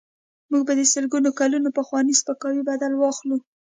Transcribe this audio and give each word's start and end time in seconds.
موږ 0.49 0.61
به 0.67 0.73
د 0.77 0.81
سلګونو 0.93 1.29
کلونو 1.39 1.69
پخواني 1.77 2.13
سپکاوي 2.21 2.61
بدل 2.69 2.91
واخلو. 2.97 3.37